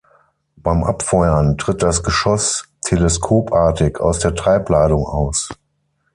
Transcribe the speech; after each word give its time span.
Beim 0.55 0.83
Abfeuern 0.83 1.59
tritt 1.59 1.83
das 1.83 2.01
Geschoss 2.01 2.65
teleskopartig 2.83 3.99
aus 3.99 4.17
der 4.17 4.33
Treibladung 4.33 5.05
aus. 5.05 5.49